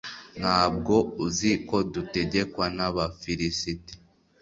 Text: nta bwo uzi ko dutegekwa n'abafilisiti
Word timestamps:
nta 0.41 0.61
bwo 0.75 0.97
uzi 1.25 1.51
ko 1.67 1.77
dutegekwa 1.93 2.65
n'abafilisiti 2.75 3.93